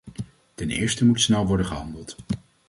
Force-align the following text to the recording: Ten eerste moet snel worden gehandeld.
Ten 0.55 0.69
eerste 0.69 1.05
moet 1.05 1.21
snel 1.21 1.45
worden 1.45 1.65
gehandeld. 1.65 2.15